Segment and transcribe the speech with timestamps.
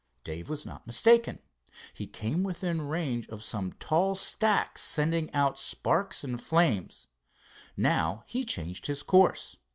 [0.23, 1.37] Dave was not mistaken.
[1.93, 7.09] He came within range of some tall, stacks sending out sparks and flames.
[7.77, 9.57] Now he changed his course.